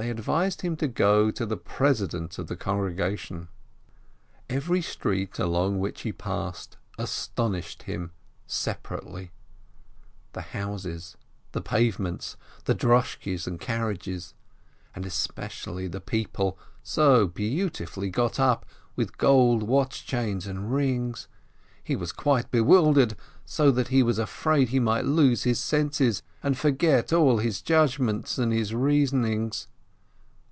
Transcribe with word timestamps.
They 0.00 0.10
advised 0.10 0.60
him 0.60 0.76
to 0.76 0.86
go 0.86 1.32
to 1.32 1.44
the 1.44 1.56
president 1.56 2.38
of 2.38 2.46
the 2.46 2.54
Congregation. 2.54 3.48
Every 4.48 4.80
street 4.80 5.40
along 5.40 5.80
which 5.80 6.02
he 6.02 6.12
passed 6.12 6.76
astonished 6.96 7.82
him 7.82 8.12
separately, 8.46 9.32
the 10.34 10.40
houses, 10.42 11.16
the 11.50 11.60
pavements, 11.60 12.36
the 12.64 12.76
droshkis 12.76 13.48
and 13.48 13.58
carriages, 13.60 14.34
and 14.94 15.04
especially 15.04 15.88
the 15.88 16.00
people, 16.00 16.56
so 16.84 17.26
beautifully 17.26 18.08
got 18.08 18.38
up 18.38 18.64
with 18.94 19.18
gold 19.18 19.64
watch 19.64 20.06
chains 20.06 20.46
and 20.46 20.72
rings— 20.72 21.26
he 21.82 21.96
was 21.96 22.12
quite 22.12 22.52
bewildered, 22.52 23.16
so 23.44 23.72
that 23.72 23.88
he 23.88 24.04
was 24.04 24.20
afraid 24.20 24.68
he 24.68 24.78
might 24.78 25.06
lose 25.06 25.42
his 25.42 25.58
senses, 25.58 26.22
and 26.40 26.56
forget 26.56 27.12
all 27.12 27.38
his 27.38 27.60
arguments 27.68 28.38
and 28.38 28.52
his 28.52 28.72
reasonings. 28.72 29.66